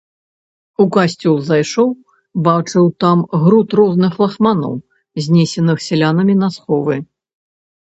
У 0.83 0.87
касцёл 0.95 1.35
зайшоў, 1.49 1.89
бачыў 2.49 2.85
там 3.05 3.19
груд 3.45 3.79
розных 3.83 4.11
лахманоў, 4.25 4.75
знесеных 5.25 5.77
сялянамі 5.91 6.33
на 6.45 6.55
сховы. 6.59 6.95